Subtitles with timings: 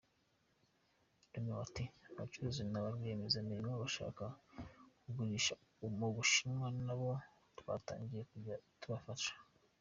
[1.33, 4.25] Romeo ati “Abacuruzi naba rwiyemezamirimo bashaka
[5.01, 5.53] kugurisha
[5.99, 7.09] mu Bushinwa nabo
[7.59, 9.33] twatangiye kujya tubafasha.